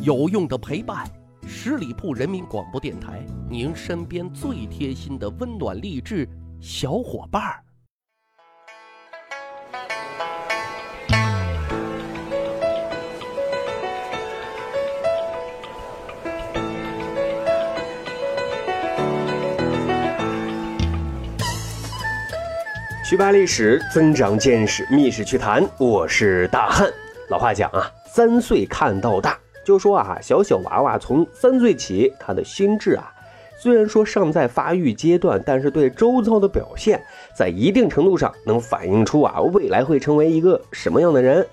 [0.00, 1.04] 有用的陪伴，
[1.44, 6.26] 十里铺人民广播电台，您身边最贴心的温暖励志
[6.60, 7.64] 小伙伴儿。
[23.04, 25.68] 学霸历史，增长见识，密室趣谈。
[25.76, 26.88] 我是大汉。
[27.30, 29.36] 老话讲啊，三岁看到大，
[29.68, 33.12] 就说啊，小小娃娃从三岁起，他的心智啊，
[33.60, 36.98] 虽然说尚在发育阶段，但是对周遭的表现，
[37.36, 41.46] 在一定程度上能反映出啊，未来会成为一个什么样的人。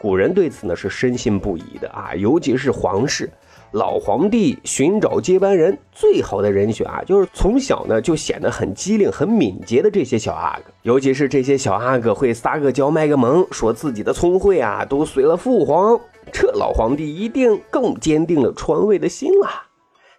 [0.00, 3.30] 古人对此呢是深信不疑的啊，尤其是皇室。
[3.72, 10.70] 老皇帝寻找接班人，最好的人选啊，就是从小呢就显得很机灵、很敏捷的这些小阿哥。
[10.82, 15.98] 尤其是这些小阿哥会撒个娇、卖个萌，说自己的聪慧啊都随了父皇，
[16.30, 19.66] 这老皇帝一定更坚定了传位的心啦。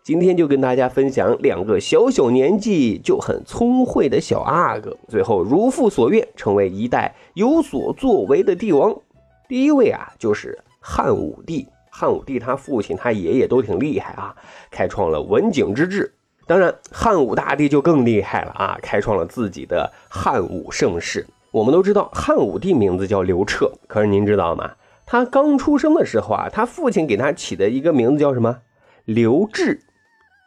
[0.04, 8.94] 今天就跟大家分享两个小小年纪就很聪慧的小阿哥，最后如父所愿，成为一代有所作为的帝王。
[9.48, 11.68] 第一位啊，就是汉武帝。
[11.96, 14.36] 汉武帝他父亲、他爷爷都挺厉害啊，
[14.72, 16.12] 开创了文景之治。
[16.48, 21.28] 当然，汉武大帝就更厉害了啊，开创了自己的汉武盛世。
[21.52, 24.72] 我们都知道，汉武帝名字叫刘彻，可是您知道吗？
[25.06, 28.62] 他刚出生的时候啊，他父亲给他起的一个名字叫什么？
[29.06, 29.80] 刘志，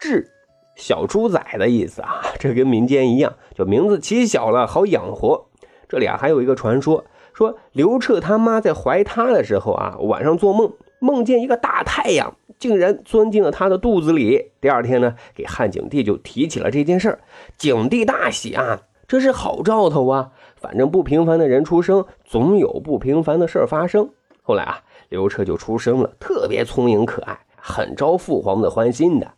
[0.00, 0.28] 志，
[0.74, 2.22] 小猪仔的意思啊。
[2.40, 5.46] 这跟民间一样，就名字起小了好养活。
[5.88, 10.72] 这里啊，还有一个传说，说刘彻他妈在怀他的时候啊，晚上做梦。
[11.06, 14.50] 梦见一个大太阳竟然钻进了他的肚子里。
[14.60, 17.20] 第二天呢，给汉景帝就提起了这件事儿。
[17.56, 20.32] 景帝大喜啊，这是好兆头啊！
[20.56, 24.10] 反正不平凡的人出生，总有不平凡的事儿发生。
[24.42, 29.30] 后来啊，刘彻就出生了，特别聪明可爱，很招父皇的欢心的。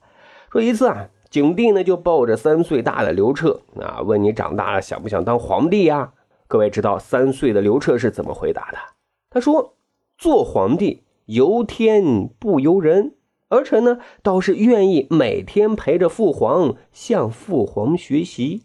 [0.51, 6.13] 说一次啊，景帝呢就抱着三岁大的刘彻啊，问你长大了想不想当皇帝呀？
[6.47, 8.79] 各位知道三岁的刘彻是怎么回答的？
[9.29, 9.75] 他说
[10.17, 13.15] ：“做皇帝。”由天不由人，
[13.49, 18.63] 儿臣呢倒是愿意每天陪着父皇向父皇学习。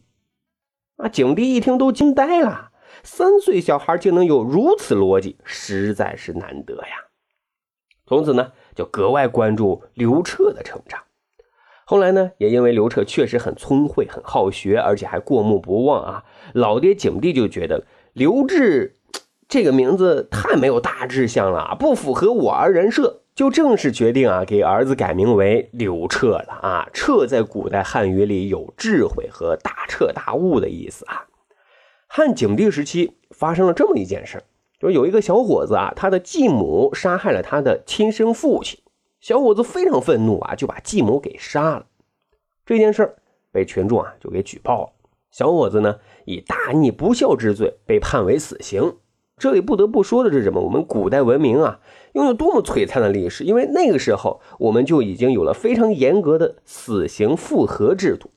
[0.96, 2.72] 啊，景帝一听都惊呆了，
[3.04, 7.10] 三岁小孩竟能有如此逻辑，实在是难得呀。
[8.06, 11.04] 从此呢，就格外关注刘彻的成长。
[11.86, 16.24] 后来呢，也因为刘彻确实很聪慧、很好学，而且还过目不忘啊，
[16.54, 18.96] 老爹景帝就觉得刘志。
[19.54, 26.90] 这个名字太没有大志向了，不符合我儿人设，就正式决定啊，给儿子改名为刘彻了啊。
[26.92, 31.28] 彻在古代汉语里有智慧和大彻大悟的意思啊。
[32.08, 34.42] 汉景帝时期发生了这么一件事
[34.80, 38.80] 就是有一个小伙子啊，他的继母杀害了他的亲生父亲，
[39.22, 41.86] 小伙子非常愤怒啊，就把继母给杀了。
[42.66, 43.18] 这件事
[43.52, 44.90] 被群众啊就给举报了，
[45.30, 48.96] 小伙子呢以大逆不孝之罪被判为死刑。
[49.38, 50.62] 这里不得不说的是什么？
[50.62, 51.80] 我们古代文明啊，
[52.14, 53.44] 拥有多么璀璨的历史！
[53.44, 58.30] 因为那个时候，我们就已经有了非常严格的死刑复核制度。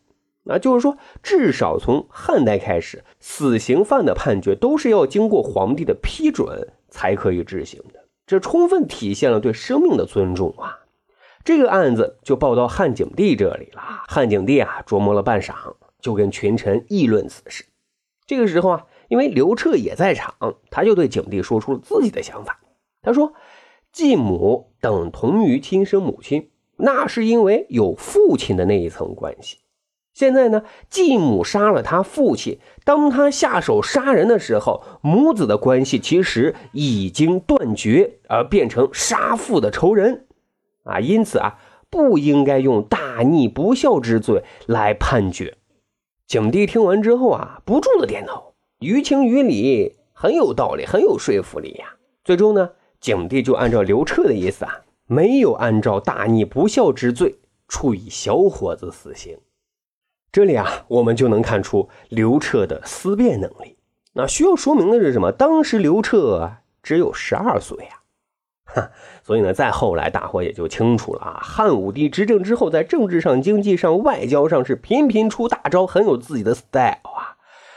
[0.45, 8.05] 那就是说，至少从汉代开始，死刑犯的判决都是要经过皇帝的批准才可以执行的。
[8.27, 10.81] 这充分体现了对生命的尊重啊！
[11.45, 13.83] 这个案子就报到汉景帝这里了。
[14.09, 15.53] 汉景帝啊，琢磨了半晌，
[16.01, 17.67] 就跟群臣议论此事。
[18.27, 18.87] 这个时候啊。
[19.09, 20.35] 因为刘彻也在场，
[20.71, 22.61] 他就对景帝说出了自己的想法。
[23.03, 23.35] 他说
[23.93, 29.59] ：“继母等同于亲生母亲，那是因为有父亲的那一层关系。
[30.13, 40.27] 现在呢，继母杀了他父亲，当他下手杀人的时候，母子的关系其实已经断绝，而变成杀父的仇人
[40.85, 41.01] 啊。
[41.01, 41.59] 因此啊，
[41.91, 45.59] 不应该用大逆不孝之罪来判决。”
[46.27, 48.46] 景帝听完之后啊，不住的点头。
[48.81, 51.95] 于情于理，很有道理，很有说服力呀。
[52.23, 59.39] 最终呢，景帝就按照刘彻的意思啊，没有按照大逆不孝之罪处以小伙子死刑。
[60.31, 63.79] 这里啊，我们就能看出刘彻的思辨能力。
[64.13, 65.33] 那需要说明的是什么？
[65.33, 68.01] 当时刘彻只有十二岁呀，
[68.65, 68.91] 哈。
[69.23, 71.41] 所以呢，再后来，大伙也就清楚了啊。
[71.43, 77.01] 汉武帝执政之后，在政治上、经济上、外交上是频频出大招，很有自己的 style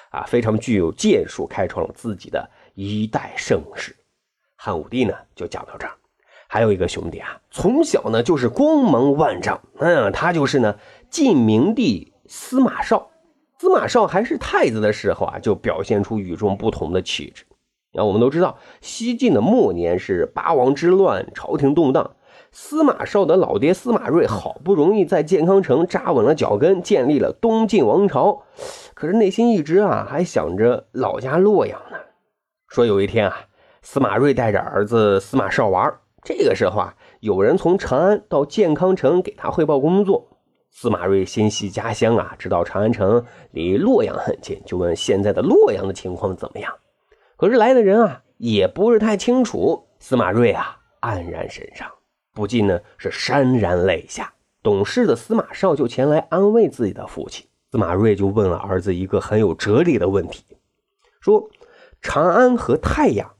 [0.10, 0.24] 啊。
[0.24, 3.96] 非常具有建树，开创了自己的一代盛世。
[4.56, 5.94] 汉武帝呢，就讲到这儿。
[6.48, 9.62] 还有一个兄弟啊，从小呢就是光芒万丈。
[9.78, 10.78] 嗯，他就是呢
[11.10, 13.10] 晋明帝司马绍。
[13.60, 17.46] 司马绍还是太子的时候啊，就表现出与众不同的气质。
[17.92, 22.16] 那我们都知道，西晋的末年是八王之乱，朝廷动荡。
[22.52, 28.44] 司马绍的老爹司马睿好不容易在建康城扎稳了脚跟，建立了东晋王朝，
[28.94, 31.98] 可是内心一直啊还想着老家洛阳呢。
[32.68, 33.38] 说有一天啊，
[33.82, 35.94] 司马睿带着儿子司马绍玩，
[36.24, 40.28] 这个时候啊，有人从长安到建康城给他汇报工作。
[40.72, 46.72] 司马睿心系家乡啊，知道长安城离洛阳很近，就问现在的洛阳的情况怎么样。
[47.38, 49.88] 可是来的人啊也不是太清楚。
[50.00, 51.90] 司马睿啊黯然神伤，
[52.40, 54.34] 不禁呢是潸然泪下。
[54.64, 57.46] 懂事的司马绍就前来安慰自己的父亲。
[57.70, 60.46] 司马睿就问了儿子一个很有哲理的问题，
[61.20, 61.50] 说
[62.02, 63.36] ：“长安和太阳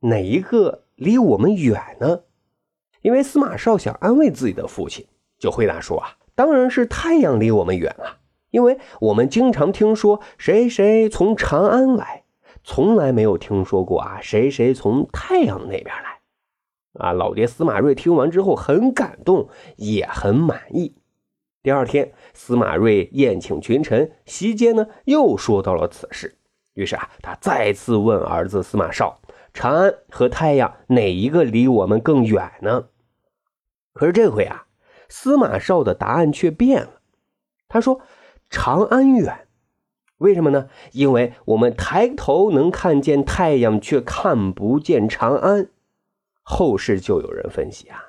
[0.00, 2.22] 哪一个离我们远呢？”
[3.02, 5.06] 因为司马绍想安慰自己的父亲，
[5.38, 8.16] 就回答说：“啊。”当然是太阳离我们远啊，
[8.50, 12.24] 因为我们经常听说谁谁从长安来，
[12.64, 16.09] 从来没有听说过啊谁谁从太阳那边来。
[16.94, 20.96] 啊，老爹司马睿听完之后很感动，也很满意。
[21.62, 26.36] 第二天，司马睿宴请群臣，席间呢又说到了此事。
[26.74, 29.20] 于是啊，他再次问儿子司马绍：
[29.52, 32.86] 长安和太阳哪一个离我们更远呢？
[33.92, 34.66] 可是这回啊。
[35.12, 37.00] 司马绍的答案却变了，
[37.66, 38.00] 他说
[38.48, 39.48] ：“长安远，
[40.18, 40.68] 为什么呢？
[40.92, 45.68] 因为我们抬头能看见太阳，却看不见长安。”
[46.42, 48.00] 后世就有人分析啊，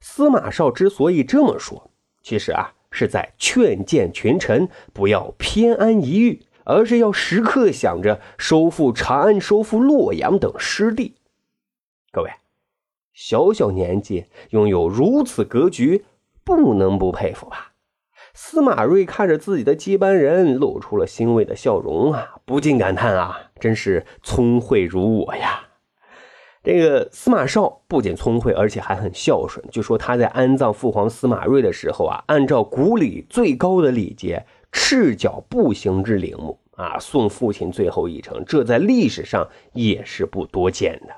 [0.00, 1.90] 司马绍之所以这么说，
[2.22, 11.16] 其实啊是在劝谏群臣不要偏安一隅，而是要时刻想着收复长安、收复洛阳等失地。
[12.12, 12.30] 各位，
[13.12, 16.04] 小小年纪拥有如此格局。
[16.44, 17.72] 不能不佩服吧？
[18.32, 25.65] 司马睿看着自己的接班人，露出了欣慰的笑容啊，不禁感叹啊，真是聪慧如我呀！
[26.66, 29.64] 这个司马绍不仅聪慧，而且还很孝顺。
[29.70, 41.14] 据说他在安葬父皇司马睿的时候啊，按照古礼最高的礼节，赤脚步行至陵墓啊，送父亲最后一程，这在历史上也是不多见的。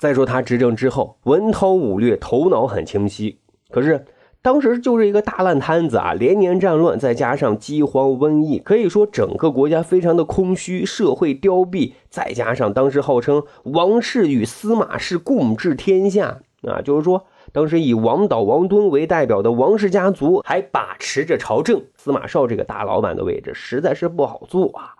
[0.00, 3.38] 再说他执政之后，文韬武略，头脑很清晰，
[3.70, 4.04] 可是。
[4.42, 11.92] 当时就是一个大烂摊子啊，连年战乱，再加上饥荒瘟疫，可以说整个国家非常的空虚，社会凋敝。
[12.10, 24.94] 再加上当时号称王室与司马氏共治天下啊，就是说当时以王导、王敦为代表的王氏家族还把持着朝政，司马绍这个大老板的位置实在是不好做啊。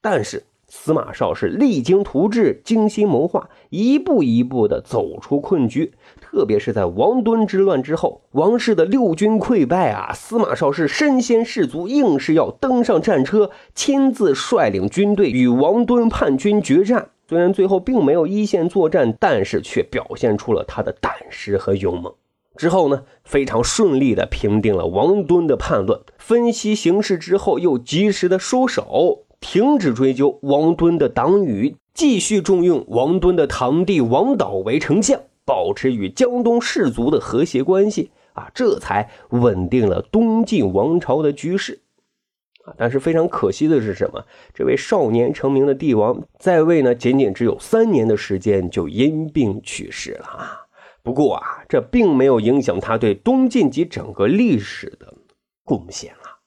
[0.00, 0.44] 但是。
[0.68, 5.94] 司马绍是励精图治、精心谋划，一步一步的走出困局。
[6.20, 17.10] 特别是在王敦之乱之后，王氏的六军溃败啊，司马绍是身先士卒，硬是要登上战车，亲自率领军队与王敦叛军决战。
[17.28, 22.12] 虽然最后并没有一线作战，但是却表现出了他的胆识和勇猛。
[22.56, 29.25] 之后呢，非常顺利的平定了王敦的叛乱，分析形势之后，又及时的收手。
[29.40, 41.80] 停止追究王敦的党羽，继续重用王敦的堂弟王导为丞相，保持与江东士族的和谐关系啊，这才稳定了东晋王朝的局势
[42.64, 42.74] 啊。
[42.76, 44.24] 但是非常可惜的是什么？
[44.52, 50.60] 这位少年成名的帝王在位呢，仅仅只有三年的时间就因病去世了啊。
[51.02, 55.14] 不过啊，这并没有影响他对东晋及整个历史的
[55.64, 56.40] 贡献啊。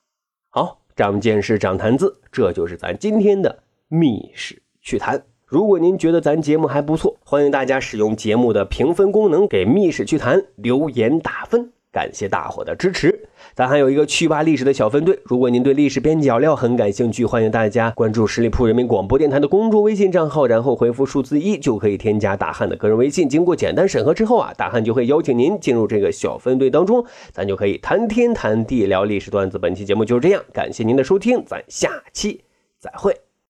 [0.50, 0.79] 好。
[1.00, 5.24] 长见识，长谈资，这就是咱今天的密室趣谈。
[5.46, 11.72] 如果您觉得咱节目还不错，欢迎大家使用节目的评分功能给密室趣谈留言打分。
[11.90, 15.20] 感谢大伙的支持，咱还有一个去吧历史的小分队。
[15.24, 23.28] 如果您对历史边角料很感兴趣，欢迎大家关注十里铺人民广播电台的公众微信账号，然后回复数字一就可以添加大汉的个人微信。
[23.28, 29.58] 经过简单审核之后啊，大汉就会邀请您进入这个小分队当中，咱就可以谈天谈地聊历史段子。
[29.58, 32.42] 本期节目就是这样，感谢您的收听，咱下期
[32.80, 33.29] 再会。